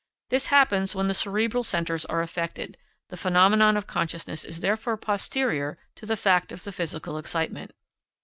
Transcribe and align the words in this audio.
This 0.29 0.47
happens 0.47 0.95
when 0.95 1.05
the 1.05 1.13
cerebral 1.13 1.63
centres 1.63 2.05
are 2.05 2.23
affected; 2.23 2.75
the 3.09 3.17
phenomenon 3.17 3.77
of 3.77 3.85
consciousness 3.85 4.43
is 4.43 4.59
therefore 4.61 4.97
posterior 4.97 5.77
to 5.93 6.07
the 6.07 6.17
fact 6.17 6.51
of 6.51 6.63
the 6.63 6.71
physical 6.71 7.19
excitement. 7.19 7.71